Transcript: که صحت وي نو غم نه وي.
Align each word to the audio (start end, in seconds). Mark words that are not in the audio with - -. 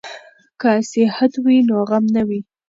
که 0.61 0.71
صحت 0.91 1.33
وي 1.43 1.57
نو 1.69 1.77
غم 1.89 2.05
نه 2.15 2.21
وي. 2.27 2.39